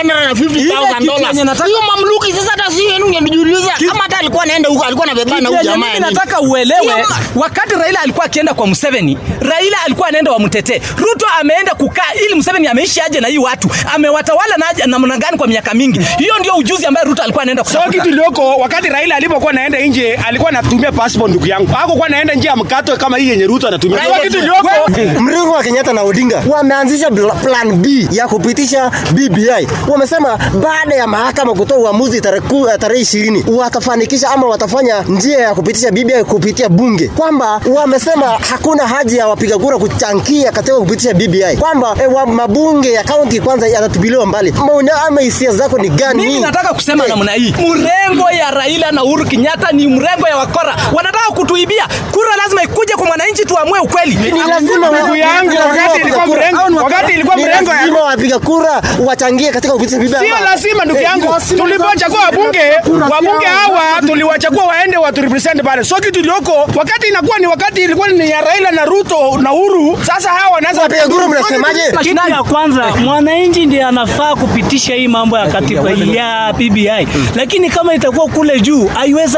150,000 0.00 0.98
kitu 0.98 1.06
dollars. 1.06 1.64
Hiyo 1.66 1.78
mamluki 1.96 2.32
sasa 2.32 2.50
hata 2.50 2.70
si 2.70 2.84
yenu 2.84 3.06
ungejiuliza 3.06 3.72
kama 3.88 4.02
hata 4.02 4.18
alikuwa 4.18 4.42
anaenda 4.42 4.68
huko 4.68 4.84
alikuwa 4.84 5.06
anabebana 5.06 5.48
huyu 5.48 5.58
yenye 5.60 5.70
jamaa. 5.70 5.98
nataka 5.98 6.40
uelewe, 6.40 7.06
wakati 7.36 7.74
Raila 7.74 8.00
alikuwa 8.00 8.26
akienda 8.26 8.54
kwa 8.54 8.66
Museveni, 8.66 9.18
Raila 9.40 9.76
alikuwa 9.84 10.08
anaenda 10.08 10.32
wamtetee. 10.32 10.82
Ruto 10.96 11.26
ameenda 11.40 11.74
kukaa 11.74 12.12
ili 12.24 12.34
Museveni 12.34 12.66
ameishi 12.66 13.00
aje 13.00 13.20
na 13.20 13.28
hii 13.28 13.38
watu, 13.38 13.70
amewatawala 13.94 14.56
na 14.56 14.66
namna 14.86 15.16
gani 15.16 15.38
kwa 15.38 15.46
miaka 15.46 15.74
mingi. 15.74 16.00
Hiyo 16.18 16.38
ndio 16.38 16.54
ujuzi 16.54 16.86
ambaye 16.86 17.06
Ruto 17.06 17.22
alikuwa 17.22 17.42
anaenda 17.42 17.64
kutafuta. 17.64 17.90
kitu 17.92 18.08
iliyoko 18.08 18.56
wakati 18.56 18.88
Raila 18.88 19.16
alipokuwa 19.16 19.52
anaenda 19.66 19.86
nje 19.86 20.14
alikuwa 20.14 20.50
anatumia 20.50 20.92
passport 20.92 21.30
ndugu 21.30 21.46
yangu. 21.46 21.66
Hako 21.72 21.92
kwa 21.92 22.08
naenda 22.08 22.34
nje 22.34 22.48
ya 22.48 22.56
mkato 22.56 22.96
kama 22.96 23.18
hii 23.18 23.28
yenye 23.28 23.46
Ruto 23.46 23.68
anatumia. 23.68 23.98
Iliyoko 24.38 25.20
Mrengo 25.20 25.50
wa 25.50 25.62
Kenyatta 25.62 25.92
na 25.92 26.02
Odinga 26.02 26.42
wameanzisha 26.48 27.10
plan 27.42 27.72
B 27.76 28.08
ya 28.10 28.28
kupitisha 28.28 28.90
BBI. 29.12 29.68
Wamesema 29.88 30.38
baada 30.62 30.94
ya 30.94 31.06
mahakama 31.06 31.54
kutoa 31.54 31.78
uamuzi 31.78 32.20
tarehe 32.20 32.40
ku- 32.48 32.68
eh, 32.68 32.78
tarehe 32.78 33.00
ishirini 33.02 33.44
watafanikisha 33.56 34.30
ama 34.30 34.46
watafanya 34.46 35.00
njia 35.02 35.38
ya 35.38 35.54
kupitisha 35.54 35.90
BBI 35.90 36.24
kupitia 36.24 36.68
bunge, 36.68 37.08
kwamba 37.08 37.60
wamesema 37.74 38.26
hakuna 38.50 38.86
haja 38.86 39.18
ya 39.18 39.28
wapiga 39.28 39.58
kura 39.58 39.78
kuchangia 39.78 40.52
katika 40.52 40.76
kupitisha 40.78 41.14
BBI, 41.14 41.56
kwamba 41.58 41.96
e, 42.02 42.06
wa 42.06 42.26
mabunge 42.26 42.92
ya 42.92 43.04
kaunti 43.04 43.40
kwanza 43.40 43.68
yatatupiliwa 43.68 44.26
mbali. 44.26 44.52
Maoni 44.52 44.90
ama 45.06 45.20
hisia 45.20 45.50
zako 45.52 45.78
ni 45.78 45.88
gani? 45.88 46.22
Mimi 46.26 46.40
nataka 46.40 46.74
kusema 46.74 47.06
namna 47.06 47.32
hii, 47.32 47.54
mrengo 47.68 48.30
ya 48.30 48.50
Raila 48.50 48.90
na 48.92 49.04
Uhuru 49.04 49.24
Kenyatta 49.24 49.51
ni 49.72 49.86
mrengo 49.88 50.28
ya 50.28 50.36
wakora, 50.36 50.76
wanataka 50.92 51.26
kutuibia 51.32 51.88
kura. 52.12 52.28
Lazima 52.36 52.62
ikuje 52.62 52.94
kwa 52.94 53.06
mwananchi, 53.06 53.44
tuamue 53.44 53.78
ukweli. 53.78 54.14
ni 54.14 54.38
lazima 54.48 54.90
wa- 54.90 54.98
ndugu 54.98 55.16
yangu, 55.16 55.50
wakati 55.56 55.78
wapiga 55.78 56.00
ilikuwa 56.04 56.24
kura. 56.26 56.40
mrengo- 56.40 56.82
wakati 56.82 57.12
ilikuwa 57.12 57.36
mrengo 57.36 57.70
ya- 57.70 57.76
lazima 57.80 58.00
wapiga 58.00 58.38
kura 58.38 58.82
wachangie 59.04 59.50
katika 59.52 59.72
kupitisha 59.72 59.98
BBI. 59.98 60.08
Sio 60.18 60.36
lazima 60.44 60.84
ndugu 60.84 61.00
Eh, 61.00 61.04
yangu, 61.04 61.34
tulipochagua 61.56 62.20
wabunge, 62.20 62.72
wabunge 63.10 63.46
hawa 63.46 63.82
tuliwachagua 64.06 64.64
waende 64.64 64.96
waturepresent 64.96 65.62
pale. 65.62 65.84
So 65.84 65.94
kitu 65.96 66.18
iliyoko 66.20 66.52
wakati 66.76 67.08
inakuwa 67.08 67.38
ni 67.38 67.46
wakati 67.46 67.82
ilikuwa 67.82 68.08
ni 68.08 68.30
ya 68.30 68.40
Raila 68.40 68.70
na 68.70 68.84
Ruto 68.84 69.38
na 69.40 69.52
Uhuru, 69.52 69.98
sasa 70.06 70.30
hawa 70.30 70.54
wanaanza 70.54 70.82
Wapiga 70.82 71.08
kura 71.08 71.28
mnasemaje? 71.28 71.80
Kitu 72.02 72.30
ya 72.30 72.42
kwanza, 72.42 72.84
mwananchi 73.04 73.66
ndiye 73.66 73.84
anafaa 73.84 74.34
kupitisha 74.34 74.94
hii 74.94 75.08
mambo 75.08 75.38
ya 75.38 75.46
katiba 75.46 75.90
ya 75.90 76.52
BBI, 76.52 77.08
lakini 77.36 77.70
kama 77.70 77.94
itakuwa 77.94 78.26
kule 78.28 78.60
juu 78.60 78.90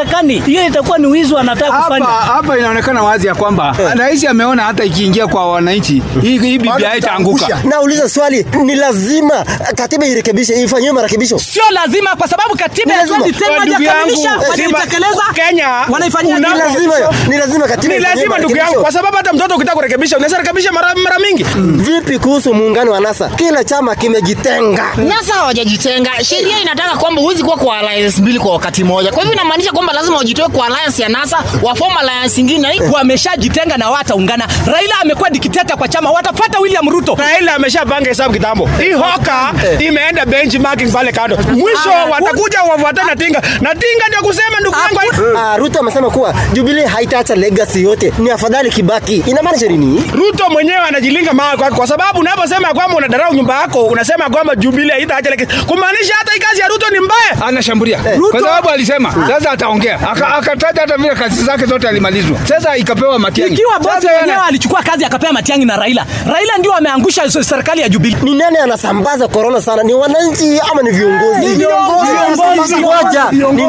haiwezekani. 0.05 0.41
Hiyo 0.41 0.67
itakuwa 0.67 0.99
ni 0.99 1.07
wizi 1.07 1.37
anataka 1.37 1.73
kufanya. 1.83 2.07
hapa 2.07 2.59
inaonekana 2.59 3.03
wazi 3.03 3.27
ya 3.27 3.35
kwamba 3.35 3.77
rais 3.95 4.25
ameona 4.25 4.63
hata 4.63 4.85
ikiingia 4.85 5.27
kwa 5.27 5.53
wananchi 5.53 6.03
hii 6.23 6.39
hii 6.39 6.59
BBI 6.59 6.99
itaanguka. 6.99 7.59
Nauliza 7.65 8.09
swali, 8.09 8.47
ni 8.65 8.75
lazima 8.75 9.45
katiba 9.77 10.07
irekebishe, 10.07 10.63
ifanyiwe 10.63 10.93
marekebisho? 10.93 11.39
Sio 11.39 11.63
lazima, 11.71 12.17
kwa 12.17 12.29
sababu 12.29 12.57
katiba 12.57 12.95
ya 12.95 13.03
2010 13.05 13.65
Ndugu 13.65 13.83
yangu, 13.83 13.85
hawajakamilisha, 13.85 14.31
Simba- 14.57 14.79
wanaitekeleza, 14.79 15.23
Kenya, 15.35 15.69
wanaifanyia 15.91 16.39
Ni 16.39 16.47
lazima 16.59 16.95
ni 17.29 17.37
lazima 17.39 17.67
katiba 17.67 17.95
ni 17.95 18.01
lazima 18.01 18.39
ndugu 18.39 18.57
yangu, 18.57 18.81
kwa 18.81 18.93
sababu 18.93 19.17
hata 19.17 19.33
mtoto 19.33 19.55
ukitaka 19.55 19.77
kurekebisha 19.77 20.17
unaweza 20.17 20.39
rekebisha 20.39 20.73
mara, 20.73 20.95
mara 20.95 21.19
mingi. 21.19 21.45
Vipi 21.83 22.19
kuhusu 22.19 22.55
muungano 22.55 22.93
wa 22.93 23.01
NASA? 23.01 23.29
Kila 23.29 23.65
chama 23.65 23.95
kimejitenga. 23.97 24.85
NASA 24.97 25.35
hawajajitenga. 25.35 26.11
Sheria 26.25 26.61
inataka 26.61 26.97
kwamba 26.97 27.21
huwezi 27.23 27.43
kuwa 27.43 27.57
kwa 27.57 27.79
alliance 27.79 28.23
mbili 28.23 28.39
kwa 28.39 28.53
wakati 28.53 28.85
mmoja. 28.85 29.11
Kwa 29.13 29.19
hivyo 29.23 29.33
inamaanisha 29.35 29.73
kwamba 29.73 29.93
lazima 29.95 30.17
wajitoe 30.17 30.49
kwa 30.49 30.67
alliance 30.67 31.03
ya 31.03 31.09
NASA, 31.09 31.39
wa 31.63 31.75
form 31.75 31.97
alliance 31.97 32.43
nyingine. 32.43 32.81
wameshajitenga 32.93 33.77
na 33.77 33.91
wataungana. 33.91 34.49
Raila 34.67 34.95
amekuwa 35.01 35.31
dikiteta 35.31 35.77
kwa 35.77 35.89
chama, 35.89 36.11
watafuata 36.11 36.59
William 36.59 36.89
Ruto. 36.91 37.15
Raila 37.15 37.55
ameshapanga 37.55 38.09
hesabu 38.09 38.33
kitambo. 38.35 38.69
Hii 38.79 38.93
hoka 38.93 39.53
imeenda 39.79 40.27
benchmarking 40.27 40.93
pale 40.93 41.13
kando. 41.13 41.37
Mwisho 41.37 41.91
watakuja 42.11 42.63
wafuatane 42.63 43.11
na 43.11 43.17
Tinga. 43.17 43.41
Na 43.61 43.75
Tinga 43.75 44.09
ndio 44.09 44.21
kusema 44.23 44.61
ndugu 44.61 44.77
yangu. 44.79 45.39
Ah, 45.39 45.57
Ruto 45.57 45.79
amesema 45.81 46.11
kuwa 46.11 46.35
Jubilee 46.53 46.87
haitaacha 46.87 47.35
legacy 47.35 47.83
yote, 47.83 48.13
ni 48.19 48.31
afadhali 48.31 48.71
kibaki. 48.71 49.17
Ina 49.27 49.43
maana 49.43 49.57
nini? 49.59 50.05
Ruto 50.13 50.51
mwenyewe 50.51 50.79
anajilinga 50.79 51.33
maa 51.33 51.57
kwa, 51.57 51.71
kwa 51.71 51.87
sababu 51.87 52.21
unaposema 52.21 52.75
kwamba 52.75 52.97
unadarau 52.97 53.35
nyumba 53.35 53.61
yako 53.61 53.85
unasema 53.85 54.31
kwamba 54.31 54.57
Jubilee 54.57 54.93
haitaacha 54.93 55.31
legacy. 55.31 55.65
kumaanisha 55.67 56.15
hata 56.19 56.33
kazi 56.49 56.61
ya 56.61 56.69
Ruto 56.69 56.87
ni 56.91 57.01
mbaya. 57.01 57.47
anashambulia 57.47 57.99
kwa 58.31 58.41
sababu 58.41 58.71
alisema 58.71 59.15
sasa 59.29 59.51
ataongea 59.51 59.84
Aka- 59.93 60.35
akataja 60.35 60.81
hata 60.81 60.97
vile 60.97 61.15
kazi 61.15 61.45
zake 61.45 61.67
zote 61.67 61.89
alimalizwa 61.89 62.39
sasa 62.49 62.77
ikapewa 62.77 63.19
Matiang'i 63.19 63.53
Ikiwa 63.55 63.79
bosi 63.79 63.95
Sasa 63.95 64.09
mwenyewe 64.19 64.39
alichukua 64.49 64.83
kazi 64.83 65.05
akapewa 65.05 65.33
Matiang'i 65.33 65.65
na 65.65 65.77
Raila, 65.77 66.07
Raila 66.27 66.59
ndio 66.59 66.73
ameangusha 66.75 67.31
serikali 67.31 67.81
ya 67.81 67.89
Jubilee. 67.89 68.17
Ni 68.23 68.35
nani 68.35 68.57
anasambaza 68.59 69.29
corona 69.29 69.61
sana? 69.61 69.83
Ni 69.83 69.95
wananchi 69.95 70.61
ama 70.73 70.83
ni 70.83 70.91
viongozi? 70.91 71.47
Ni 71.47 71.55
viongozi. 71.55 72.77
Ngoja, 72.81 73.25
ni 73.31 73.39
nani? 73.39 73.63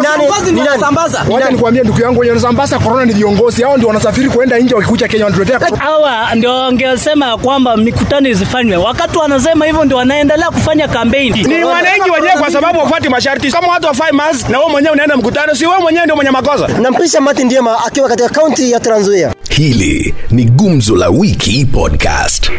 Ni 0.46 0.52
nani? 0.52 0.60
wanasambaza. 0.60 1.26
Wacha 1.30 1.50
nikwambie 1.50 1.84
ndugu 1.84 2.02
yangu, 2.02 2.20
wenye 2.20 2.32
wanasambaza 2.32 2.80
corona 2.80 3.06
ni 3.06 3.14
viongozi. 3.14 3.64
Hao 3.64 3.78
ndio 3.78 3.88
wanasafiri 3.88 4.30
kuenda 4.30 4.58
nje, 4.60 4.76
wakikuja 4.76 5.08
Kenya 5.08 5.24
wanatuletea 5.26 5.60
hawa 5.80 6.36
ndio 6.36 6.56
wangesema 6.56 7.38
kwamba 7.38 7.78
mikutano 7.78 8.30
isifanywe. 8.30 8.78
Wakati 8.78 9.18
wanasema 9.18 9.66
hivyo, 9.66 9.86
ndio 9.86 9.98
wanaendelea 9.98 10.48
kufanya 10.48 10.88
kampeni. 10.88 11.44
Ni 11.44 11.64
wananchi 11.64 12.12
wenyewe 12.12 12.34
kwa 12.40 12.52
sababu 12.52 12.80
wafuati 12.80 13.10
masharti. 13.10 13.52
Kama 13.52 13.68
watu 13.68 13.88
wafai 13.88 14.12
mask 14.12 14.50
na 14.50 14.60
wewe 14.60 14.72
mwenyewe 14.72 14.94
unaenda 14.94 15.18
mkutano, 15.18 15.56
si 15.56 15.66
wewe 15.66 15.78
mwenyewe 15.96 16.06
ndio 16.06 16.16
mwenye 16.16 16.32
makosa. 16.32 16.68
Nampisha 16.82 17.22
Martin 17.22 17.46
Ndiema 17.46 17.86
akiwa 17.86 18.10
katika 18.10 18.30
kaunti 18.30 18.72
ya 18.72 18.80
Trans 18.80 19.02
Nzoia. 19.02 19.34
Hili 19.50 20.16
ni 20.32 20.44
Gumzo 20.46 20.96
la 20.96 21.10
Wiki 21.10 21.66
Podcast. 21.66 22.52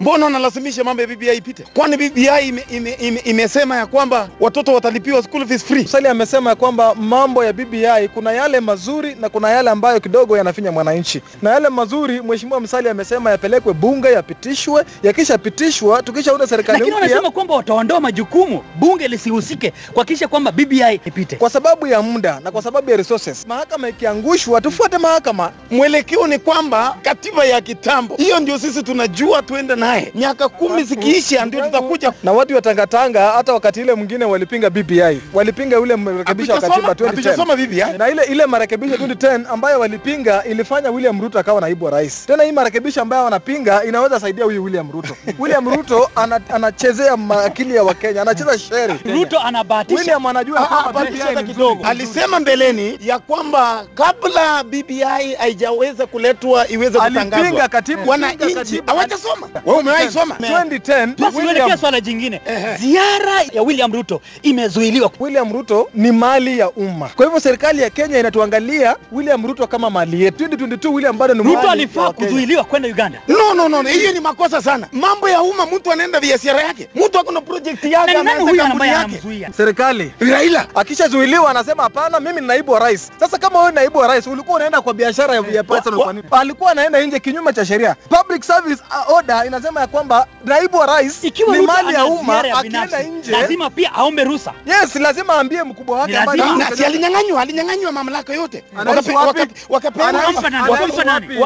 Mbona 0.00 0.24
wanalazimisha 0.24 0.84
mambo 0.84 1.02
ya 1.02 1.08
BBI 1.08 1.36
ipite? 1.36 1.64
Kwani 1.74 1.96
BBI 1.96 2.48
ime, 2.48 2.64
ime, 2.70 2.92
ime, 2.92 3.20
imesema 3.20 3.76
ya 3.76 3.86
kwamba 3.86 4.28
watoto 4.40 4.74
watalipiwa 4.74 5.22
school 5.22 5.46
fees 5.46 5.64
free? 5.64 5.84
Sali 5.86 6.08
amesema 6.08 6.50
ya 6.50 6.56
kwamba 6.56 6.94
mambo 6.94 7.44
ya 7.44 7.52
BBI 7.52 8.08
kuna 8.14 8.32
yale 8.32 8.60
mazuri 8.60 9.14
na 9.20 9.28
kuna 9.28 9.50
yale 9.50 9.70
ambayo 9.70 10.00
kidogo 10.00 10.36
yanafinya 10.36 10.72
mwananchi, 10.72 11.22
na 11.42 11.50
yale 11.50 11.68
mazuri 11.68 12.20
Mheshimiwa 12.22 12.60
Msali 12.60 12.88
amesema 12.88 13.30
yapelekwe 13.30 13.72
bunge, 13.72 14.08
yapitishwe, 14.12 14.84
yakishapitishwa 15.02 16.02
tukishaunda 16.02 16.46
serikali 16.46 16.78
lakini 16.78 16.94
wanasema 16.96 17.30
kwamba 17.30 17.54
wataondoa 17.54 18.00
majukumu, 18.00 18.62
bunge 18.78 19.08
lisihusike 19.08 19.72
kuhakikisha 19.92 20.28
kwamba 20.28 20.52
BBI 20.52 20.94
ipite. 21.06 21.36
kwa 21.36 21.50
sababu 21.50 21.86
ya 21.86 22.02
muda 22.02 22.40
na 22.40 22.50
kwa 22.50 22.62
sababu 22.62 22.90
ya 22.90 22.96
resources. 22.96 23.46
Mahakama 23.46 23.88
ikiangushwa, 23.88 24.60
tufuate 24.60 24.98
mahakama. 24.98 25.52
Mwelekeo 25.70 26.26
ni 26.26 26.38
kwamba 26.38 26.96
katiba 27.02 27.44
ya 27.44 27.60
kitambo 27.60 28.16
hiyo 28.16 28.40
ndio 28.40 28.58
sisi 28.58 28.82
tunajua 28.82 29.42
tuende 29.42 29.74
naye, 29.88 30.12
miaka 30.14 30.48
kumi 30.48 30.82
zikiisha 30.84 31.44
ndio 31.44 31.60
tutakuja 31.64 32.12
na 32.24 32.32
watu 32.32 32.54
wa 32.54 32.62
Tangatanga 32.62 33.30
hata 33.32 33.52
wakati 33.52 33.80
ile 33.80 33.94
mwingine 33.94 34.24
walipinga 34.24 34.70
BBI, 34.70 35.20
walipinga 35.34 35.80
ule 35.80 35.96
marekebisho 35.96 36.52
ya 36.52 36.60
katiba 36.60 36.88
Hatujasoma- 36.88 37.06
hatujasoma 37.06 37.54
2010 37.54 37.98
na 37.98 38.08
ile 38.08 38.22
ile 38.24 38.46
marekebisho 38.46 38.94
2010 38.96 39.46
ambayo 39.52 39.80
walipinga 39.80 40.44
ilifanya 40.44 40.90
William 40.90 41.20
Ruto 41.20 41.38
akawa 41.38 41.60
naibu 41.60 41.84
wa 41.84 41.90
rais. 41.90 42.26
Tena 42.26 42.42
hii 42.42 42.52
marekebisho 42.52 43.02
ambayo 43.02 43.24
wanapinga 43.24 43.84
inaweza 43.84 44.20
saidia 44.20 44.44
huyu 44.44 44.64
William 44.64 44.92
Ruto. 44.92 45.16
William 45.40 45.68
Ruto 45.76 46.10
anachezea 46.48 47.16
ma- 47.16 47.44
akili 47.44 47.74
ya 47.76 47.82
Wakenya, 47.82 48.22
anacheza 48.22 48.58
shere. 48.58 48.94
Ruto 49.14 49.38
anabahatisha. 49.40 49.98
William 50.00 50.26
anajua 50.26 50.58
Ah, 50.60 50.78
ah, 50.78 50.82
kwamba 50.82 51.04
BBI 51.10 51.44
kidogo. 51.52 51.84
Alisema 51.86 52.40
mbeleni 52.40 52.98
ya 53.00 53.18
kwamba 53.18 53.84
kabla 53.94 54.64
BBI 54.64 55.34
haijaweza 55.38 56.06
kuletwa 56.06 56.68
iweze 56.68 56.98
Alipinga 56.98 57.24
kutangazwa, 57.36 57.68
katibu- 57.68 58.08
wananchi 58.10 58.82
hawajasoma. 58.86 59.48
Wewe 59.86 60.04
2010 60.06 61.14
Basi 61.18 61.38
tuelekea 61.40 61.76
swala 61.76 62.00
jingine. 62.00 62.40
Ziara 62.80 63.42
ya 63.52 63.62
William 63.62 63.92
Ruto 63.92 64.20
imezuiliwa. 64.42 65.10
William 65.20 65.52
Ruto 65.52 65.88
ni 65.94 66.12
mali 66.12 66.58
ya 66.58 66.70
umma. 66.70 67.08
Kwa 67.08 67.24
hivyo 67.26 67.40
serikali 67.40 67.82
ya 67.82 67.90
Kenya 67.90 68.18
inatuangalia 68.18 68.96
William 69.12 69.46
Ruto 69.46 69.66
kama 69.66 69.90
mali 69.90 70.22
yetu. 70.22 70.44
2022 70.44 70.88
William 70.94 71.18
bado 71.18 71.34
ni 71.34 71.42
mali 71.42 71.56
Ruto 71.56 71.70
alifaa 71.70 72.12
kuzuiliwa 72.12 72.64
kwenda 72.64 72.88
Uganda. 72.88 73.20
No, 73.28 73.54
no, 73.54 73.68
no, 73.68 73.82
no, 73.82 73.88
hiyo 73.88 74.12
ni 74.12 74.20
makosa 74.20 74.62
sana. 74.62 74.88
Mambo 74.92 75.28
ya 75.28 75.42
umma, 75.42 75.66
mtu 75.66 75.92
anaenda 75.92 76.20
biashara 76.20 76.60
yake, 76.62 76.88
mtu 76.94 77.18
akona 77.18 77.40
project 77.40 77.84
yake, 77.84 78.16
anaanza 78.16 78.52
kampuni 78.54 78.88
yake. 78.88 79.20
serikali 79.56 80.12
Raila 80.20 80.66
akishazuiliwa 80.74 81.50
anasema 81.50 81.82
hapana, 81.82 82.20
mimi 82.20 82.40
ni 82.40 82.46
naibu 82.46 82.72
wa 82.72 82.78
rais. 82.78 83.10
Sasa 83.20 83.38
kama 83.38 83.58
wewe 83.60 83.72
naibu 83.72 83.98
wa 83.98 84.06
rais, 84.06 84.26
ulikuwa 84.26 84.56
unaenda 84.56 84.80
kwa 84.80 84.94
biashara 84.94 85.34
ya, 85.34 85.64
personal 85.64 86.00
kwa 86.00 86.12
nini? 86.12 86.24
Alikuwa 86.30 86.70
anaenda 86.72 87.02
nje 87.06 87.20
kinyume 87.20 87.52
cha 87.52 87.66
sheria. 87.66 87.94
Public 88.08 88.44
Service 88.44 88.82
Order 89.16 89.42
inasema 89.46 89.67
ya 89.76 89.86
kwamba 89.86 90.26
naibu 90.44 90.76
wa 90.76 90.86
rais 90.86 91.24
Ikiwa 91.24 91.56
ni 91.56 91.66
mali 91.66 91.94
ya 91.94 92.04
umma, 92.06 92.38
akienda 92.58 93.02
nje 93.02 93.30
lazima 93.32 93.70
pia 93.70 93.94
aombe 93.94 94.24
ruhusa. 94.24 94.52
yes, 94.66 94.94
lazima 94.94 95.34
aambie 95.34 95.62
mkubwa 95.62 95.98
wake 95.98 96.12
Ni 96.12 96.18
ambaye 96.18 96.42
alinyang'anywa, 96.86 97.40
alinyang'anywa 97.42 97.92
mamlaka 97.92 98.34
yote, 98.34 98.64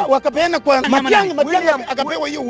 wakapeana 0.08 0.60
kwa 0.60 0.82
Matiang'i. 0.88 1.34
Matiang'i 1.34 1.70
akapewa 1.88 2.28
hiyo 2.28 2.42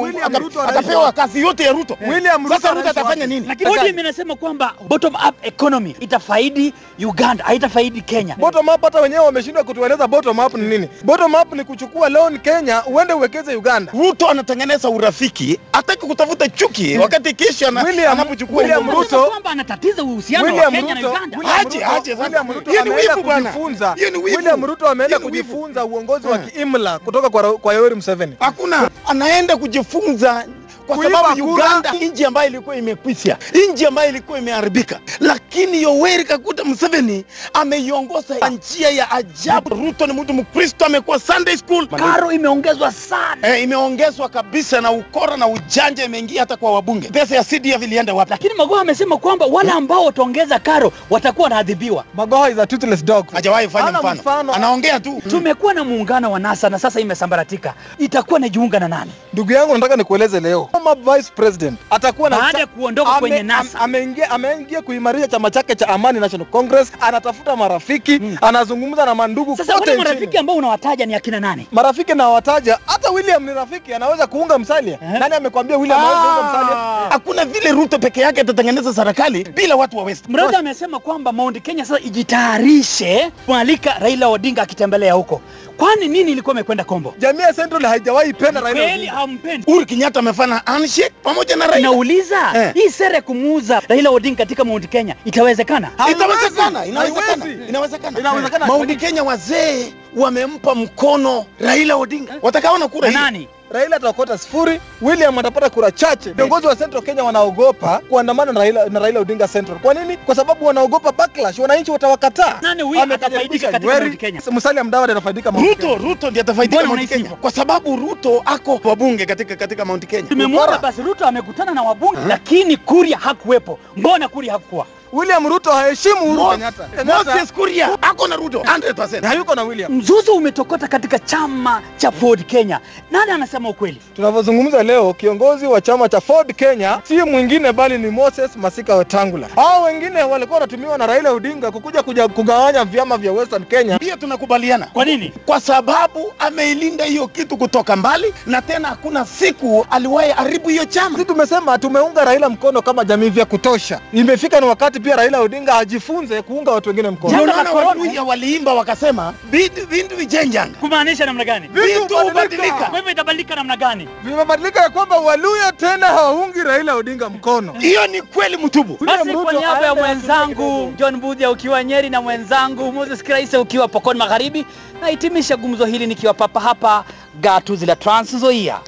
kazi 1.14 1.40
yote 1.40 1.62
ya 1.62 1.72
Ruto. 1.72 1.98
William 2.08 2.42
Ruto 2.42 2.54
Sasa 2.54 2.74
Ruto 2.74 2.88
atafanya 2.88 3.26
nini? 3.26 3.46
Lakini 3.46 3.70
ODM 3.70 3.98
inasema 3.98 4.34
kwamba 4.36 4.74
bottom 4.88 5.14
up 5.14 5.34
economy 5.46 5.96
itafaidi 6.00 6.74
Uganda, 6.98 7.44
haitafaidi 7.44 8.00
Kenya. 8.02 8.36
Bottom 8.38 8.68
up 8.68 8.82
hata 8.82 9.00
wenyewe 9.00 9.24
wameshindwa 9.24 9.64
kutueleza 9.64 10.06
bottom 10.08 10.38
up 10.38 10.54
ni 10.54 10.68
nini. 10.68 10.88
Bottom 11.04 11.34
up 11.34 11.52
ni 11.54 11.64
kuchukua 11.64 12.08
loan 12.08 12.38
Kenya 12.38 12.84
uende 12.86 13.12
uwekeze 13.12 13.54
Uganda. 13.56 13.92
Ruto 13.92 14.28
anatengeneza 14.28 14.88
urafiki, 14.90 15.58
hataki 15.72 16.06
kutafuta 16.06 16.48
chuki 16.48 16.98
wakati 16.98 17.34
kisha 17.34 17.68
anapochukua 17.68 18.58
William 18.62 18.90
Ruto- 18.90 19.24
kwamba 19.30 19.50
anatatiza 19.50 20.02
uhusiano 20.02 20.56
wa 20.56 20.70
Kenya 20.70 20.94
na 20.94 21.08
Uganda. 21.10 21.38
Aje, 21.60 21.84
aje 21.84 22.10
sasa. 22.10 22.22
William 22.24 22.52
Ruto 22.52 22.70
Hiyo 22.70 22.84
ni 22.84 22.90
ameenda 22.90 23.14
wivu 23.14 23.26
bwana. 23.26 23.50
kujifunza. 23.52 23.94
Hiyo 23.94 24.10
ni 24.10 24.18
wivu. 24.18 24.36
William 24.36 24.64
Ruto 24.66 24.88
ameenda 24.88 25.18
kujifunza 25.18 25.84
uongozi 25.84 26.26
wa 26.28 26.38
kiimla 26.38 26.98
kutoka 26.98 27.30
kwa, 27.30 27.58
kwa 27.58 27.74
Yoweri 27.74 27.94
Museveni. 27.94 28.36
Hakuna, 28.40 28.90
anaenda 29.06 29.56
kujifunza 29.56 30.46
kwa 30.82 30.96
Kuiba 30.96 31.18
sababu. 31.18 31.52
Uganda 31.52 31.92
nchi 31.92 32.24
ambayo 32.24 32.48
ilikuwa 32.48 32.76
imekwisha, 32.76 33.38
nchi 33.72 33.86
ambayo 33.86 34.08
ilikuwa 34.08 34.38
imeharibika, 34.38 35.00
lakini 35.20 35.82
Yoweri 35.82 36.24
Kaguta 36.24 36.64
Museveni 36.64 37.24
ameiongoza 37.54 38.34
kwa 38.34 38.48
njia 38.48 38.90
ya 38.90 39.10
ajabu. 39.10 39.70
Ruto 39.74 40.06
ni 40.06 40.12
mtu 40.12 40.32
Mkristo, 40.32 40.84
amekuwa 40.84 41.18
Sunday 41.20 41.56
school, 41.56 41.86
Karo 41.88 42.32
imeongezwa 42.32 42.92
sana. 42.92 43.56
e, 43.56 43.62
imeongezwa 43.62 44.28
kabisa, 44.28 44.80
na 44.80 44.90
ukora 44.92 45.36
na 45.36 45.46
ujanja 45.48 46.04
imeingia 46.04 46.40
hata 46.40 46.56
kwa 46.56 46.72
wabunge. 46.72 47.08
Pesa 47.08 47.36
ya 47.36 47.44
CDF 47.44 47.82
ilienda 47.82 48.14
wapi? 48.14 48.30
Lakini 48.30 48.54
Magoha 48.54 48.80
amesema 48.80 49.16
kwamba 49.16 49.46
wale 49.46 49.70
ambao 49.70 50.04
wataongeza 50.04 50.58
karo 50.58 50.92
watakuwa 51.10 51.44
wanaadhibiwa. 51.44 52.04
Magoha 52.14 52.50
is 52.50 52.58
a 52.58 52.66
toothless 52.66 53.04
dog. 53.04 53.32
Hajawahi 53.32 53.68
fanya 53.68 53.92
mfano, 53.98 54.14
mfano. 54.20 54.52
anaongea 54.54 55.00
tu. 55.00 55.22
Tumekuwa 55.30 55.74
na 55.74 55.84
muungano 55.84 56.32
wa 56.32 56.38
NASA 56.40 56.70
na 56.70 56.78
sasa 56.78 57.00
imesambaratika. 57.00 57.74
Itakuwa 57.98 58.38
inajiunga 58.38 58.80
na 58.80 58.88
nani? 58.88 59.10
Ndugu 59.32 59.52
yangu 59.52 59.74
nataka 59.74 59.96
nikueleze 59.96 60.40
leo. 60.40 60.68
Kama 60.72 60.94
vice 60.94 61.30
president 61.36 61.78
atakuwa 61.90 62.30
na 62.30 62.36
Baada 62.38 62.58
ya 62.58 62.66
kuondoka 62.66 63.10
kwenye 63.10 63.42
NASA. 63.42 63.80
ameingia 63.80 64.30
ameingia 64.30 64.82
kuimarisha 64.82 65.28
chama 65.28 65.50
chake 65.50 65.74
cha 65.74 65.88
Amani 65.88 66.20
National 66.20 66.46
Congress, 66.46 66.92
anatafuta 67.00 67.56
marafiki, 67.56 68.20
anazungumza 68.40 69.04
na 69.06 69.14
mandugu 69.14 69.56
Sasa 69.56 69.74
wale 69.74 69.96
marafiki 69.96 70.38
ambao 70.38 70.56
unawataja 70.56 71.06
ni 71.06 71.14
akina 71.14 71.40
nani? 71.40 71.66
marafiki 71.72 72.14
nawataja, 72.14 72.78
hata 72.86 73.10
William 73.10 73.44
ni 73.46 73.54
rafiki, 73.54 73.94
anaweza 73.94 74.26
kuunga 74.26 74.58
Msalia. 74.58 74.98
Nani 75.18 75.34
amekwambia 75.34 75.76
William 75.78 76.00
hawezi 76.00 76.20
kuunga 76.22 76.48
Msalia? 76.48 76.76
Ah, 76.82 77.08
Hakuna 77.10 77.44
vile 77.44 77.72
Ruto 77.72 77.98
peke 77.98 78.20
yake 78.20 78.40
atatengeneza 78.40 78.94
serikali 78.94 79.44
bila 79.44 79.76
watu 79.76 79.96
wa 79.98 80.04
West. 80.04 80.24
Mradha 80.28 80.58
amesema 80.58 80.98
kwamba 80.98 81.32
Mount 81.32 81.62
Kenya 81.62 81.84
sasa 81.84 82.00
ijitayarishe 82.00 83.30
kualika 83.46 83.94
Raila 83.98 84.28
Odinga 84.28 84.62
akitembelea 84.62 85.12
huko. 85.12 85.40
Kwani 85.82 86.08
nini 86.08 86.32
ilikuwa 86.32 86.54
imekwenda 86.54 86.84
kombo? 86.84 87.14
Jamii 87.18 87.42
ya 87.42 87.52
Central 87.52 87.82
haijawahi 87.82 88.32
penda 88.32 88.60
Raila 88.60 88.82
Kweli 88.82 89.06
hampendi. 89.06 89.66
Uhuru 89.70 89.86
Kenyatta 89.86 90.18
amefanya 90.20 90.62
handshake 90.66 91.12
pamoja 91.22 91.56
na 91.56 91.66
Raila. 91.66 91.88
Nauliza 91.88 92.52
Eh. 92.54 92.74
hii 92.74 92.90
sera 92.90 93.14
ya 93.14 93.22
kumuuza 93.22 93.82
Raila 93.88 94.10
Odinga 94.10 94.36
katika 94.36 94.64
Mount 94.64 94.88
Kenya 94.88 95.14
itawezekana? 95.24 95.90
Itawezekana, 96.10 96.86
inawezekana, 96.86 97.44
inawezekana. 97.68 98.18
Inawezekana. 98.20 98.66
Maundi 98.66 98.96
Kenya 98.96 99.22
wazee 99.24 99.92
wamempa 100.16 100.74
mkono 100.74 101.44
Raila 101.60 101.96
Odinga, 101.96 102.34
watakaona 102.42 102.88
kura 102.88 103.08
hii. 103.08 103.14
nani? 103.14 103.48
Raila 103.72 103.96
ataokota 103.96 104.38
sifuri, 104.38 104.80
William 105.02 105.38
atapata 105.38 105.70
kura 105.70 105.90
chache. 105.90 106.32
Viongozi 106.32 106.66
wa 106.66 106.76
Central 106.76 107.02
Kenya 107.02 107.24
wanaogopa 107.24 107.98
kuandamana 108.08 108.52
na 108.52 108.60
Raila, 108.60 108.86
na 108.86 109.00
Raila 109.00 109.20
Odinga 109.20 109.48
Central. 109.48 109.78
Kwa 109.78 109.94
nini? 109.94 110.16
Kwa 110.16 110.34
sababu 110.34 110.66
wanaogopa 110.66 111.12
backlash, 111.12 111.58
wananchi 111.58 111.90
watawakataa. 111.90 112.58
Nani 112.62 112.82
huyu 112.82 113.00
atafaidika 113.02 113.70
katika 113.72 113.98
Mount 114.00 114.16
Kenya? 114.18 114.40
Musalia 114.50 114.84
Mudavadi 114.84 115.12
atafaidika 115.12 115.52
Mount 115.52 115.68
Ruto, 115.68 115.80
Kenya. 115.88 116.08
Ruto 116.08 116.30
ndiye 116.30 116.40
atafaidika 116.40 116.84
Mount 116.84 117.08
Kenya 117.08 117.30
kwa 117.30 117.50
sababu 117.50 117.96
Ruto 117.96 118.42
ako 118.44 118.80
wabunge 118.84 119.26
katika 119.26 119.56
katika 119.56 119.84
Mount 119.84 120.06
Kenya. 120.06 120.28
Tumemwona 120.28 120.78
basi 120.78 121.02
Ruto 121.02 121.26
amekutana 121.26 121.72
na 121.74 121.82
wabunge 121.82 122.18
lakini 122.28 122.76
Kuria 122.76 123.18
hakuwepo. 123.18 123.78
Mbona 123.96 124.28
Kuria 124.28 124.52
hakuwa? 124.52 124.86
William 125.12 125.46
Ruto 125.48 125.70
haheshimu 125.72 126.22
Uhuru 126.22 126.50
Kenyatta. 126.50 126.84
Kenyatta 126.84 127.24
Moses 127.34 127.52
Kuria 127.52 128.02
ako 128.02 128.28
na 128.28 128.36
Ruto 128.36 128.58
100%. 128.58 129.26
hayuko 129.26 129.54
na 129.54 129.62
William. 129.62 129.92
Mzuzu 129.92 130.32
umetokota 130.32 130.88
katika 130.88 131.18
chama 131.18 131.82
cha 131.96 132.10
Ford 132.12 132.46
Kenya. 132.46 132.80
Nani 133.10 133.30
anasema 133.30 133.68
ukweli? 133.68 134.00
Tunavyozungumza 134.16 134.82
leo, 134.82 135.12
kiongozi 135.14 135.66
wa 135.66 135.80
chama 135.80 136.08
cha 136.08 136.20
Ford 136.20 136.54
Kenya 136.56 137.00
si 137.04 137.22
mwingine 137.22 137.72
bali 137.72 137.98
ni 137.98 138.10
Moses 138.10 138.50
Masika 138.56 138.96
Wetangula. 138.96 139.48
Hao 139.56 139.82
wengine 139.82 140.22
walikuwa 140.22 140.58
wanatumiwa 140.58 140.98
na 140.98 141.06
Raila 141.06 141.32
Odinga 141.32 141.70
kukuja 141.70 142.02
kuja 142.02 142.28
kugawanya 142.28 142.84
vyama 142.84 143.16
vya 143.18 143.32
Western 143.32 143.64
Kenya. 143.64 143.98
Pia 143.98 144.16
tunakubaliana. 144.16 144.86
Kwa 144.86 145.04
nini? 145.04 145.32
Kwa 145.46 145.60
sababu 145.60 146.32
ameilinda 146.38 147.04
hiyo 147.04 147.28
kitu 147.28 147.56
kutoka 147.56 147.96
mbali 147.96 148.34
na 148.46 148.62
tena 148.62 148.88
hakuna 148.88 149.26
siku 149.26 149.86
aliwahi 149.90 150.30
haribu 150.32 150.68
hiyo 150.68 150.84
chama. 150.84 151.10
Sisi 151.16 151.24
tumesema 151.24 151.78
tumeunga 151.78 152.24
Raila 152.24 152.48
mkono 152.48 152.82
kama 152.82 153.04
jamii 153.04 153.28
vya 153.30 153.44
kutosha. 153.44 154.00
Imefika 154.12 154.60
ni 154.60 154.66
wakati 154.66 155.01
pia 155.02 155.16
Raila 155.16 155.40
Odinga 155.40 155.78
ajifunze 155.78 156.42
kuunga 156.42 156.70
watu 156.70 156.88
wengine 156.88 157.10
mkono. 157.10 157.38
Corona. 157.38 157.72
Waluhya 157.72 158.22
waliimba 158.22 158.74
wakasema 158.74 159.34
vitu 159.50 159.86
vintu 159.86 160.16
vichenjanga. 160.16 160.78
Kumaanisha 160.80 161.26
namna 161.26 161.44
gani? 161.44 161.68
Vitu 161.68 162.16
hubadilika. 162.18 162.72
Kwa 162.72 162.96
hivyo 162.98 163.12
itabadilika 163.12 163.54
namna 163.54 163.76
gani? 163.76 164.08
Vimebadilika 164.24 164.80
ya 164.82 164.90
kwamba 164.90 165.16
Waluya 165.18 165.72
tena 165.72 166.06
hawaungi 166.06 166.58
Raila 166.58 166.94
Odinga 166.94 167.28
mkono. 167.28 167.72
Hiyo 167.72 168.06
ni 168.06 168.22
kweli 168.22 168.56
mtubu. 168.56 168.98
Basi 169.04 169.32
kwa 169.32 169.52
niaba 169.52 169.86
ya 169.86 169.94
mwenzangu 169.94 170.92
John 170.96 171.16
Budhia 171.20 171.50
ukiwa 171.50 171.84
Nyeri 171.84 172.10
na 172.10 172.20
mwenzangu 172.20 172.92
Moses 172.92 173.22
Kraise 173.22 173.56
ukiwa 173.56 173.88
Pokoni 173.88 174.18
Magharibi, 174.18 174.66
nahitimisha 175.00 175.56
gumzo 175.56 175.84
hili 175.86 176.06
nikiwa 176.06 176.34
papa 176.34 176.60
hapa 176.60 177.04
gatuzi 177.40 177.86
la 177.86 177.96
Trans 177.96 178.32
Nzoia. 178.32 178.80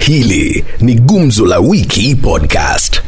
Hili 0.00 0.64
ni 0.80 0.94
Gumzo 0.94 1.46
la 1.46 1.58
Wiki 1.58 2.14
Podcast. 2.16 3.02